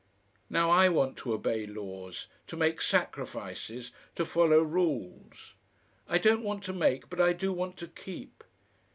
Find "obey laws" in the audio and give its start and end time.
1.33-2.25